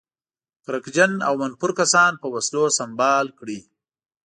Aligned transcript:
کرکجن 0.65 1.11
او 1.27 1.33
منفور 1.41 1.71
کسان 1.79 2.11
په 2.21 2.27
وسلو 2.33 2.63
سمبال 2.79 3.25
کړي. 3.39 3.59